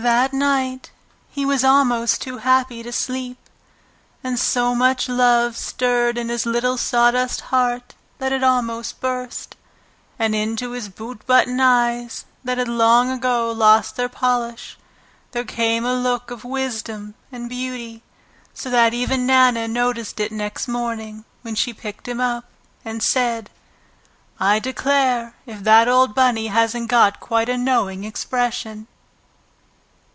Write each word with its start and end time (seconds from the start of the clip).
That 0.00 0.32
night 0.32 0.92
he 1.28 1.44
was 1.44 1.64
almost 1.64 2.22
too 2.22 2.38
happy 2.38 2.84
to 2.84 2.92
sleep, 2.92 3.36
and 4.22 4.38
so 4.38 4.72
much 4.72 5.08
love 5.08 5.56
stirred 5.56 6.16
in 6.16 6.28
his 6.28 6.46
little 6.46 6.76
sawdust 6.78 7.40
heart 7.40 7.94
that 8.18 8.30
it 8.30 8.44
almost 8.44 9.00
burst. 9.00 9.56
And 10.16 10.36
into 10.36 10.70
his 10.70 10.88
boot 10.88 11.26
button 11.26 11.58
eyes, 11.58 12.26
that 12.44 12.58
had 12.58 12.68
long 12.68 13.10
ago 13.10 13.50
lost 13.50 13.96
their 13.96 14.08
polish, 14.08 14.78
there 15.32 15.42
came 15.42 15.84
a 15.84 15.94
look 15.94 16.30
of 16.30 16.44
wisdom 16.44 17.14
and 17.32 17.48
beauty, 17.48 18.04
so 18.54 18.70
that 18.70 18.94
even 18.94 19.26
Nana 19.26 19.66
noticed 19.66 20.20
it 20.20 20.30
next 20.30 20.68
morning 20.68 21.24
when 21.42 21.56
she 21.56 21.74
picked 21.74 22.06
him 22.06 22.20
up, 22.20 22.44
and 22.84 23.02
said, 23.02 23.50
"I 24.38 24.60
declare 24.60 25.34
if 25.44 25.64
that 25.64 25.88
old 25.88 26.14
Bunny 26.14 26.46
hasn't 26.46 26.86
got 26.88 27.18
quite 27.18 27.48
a 27.48 27.58
knowing 27.58 28.04
expression!" 28.04 28.86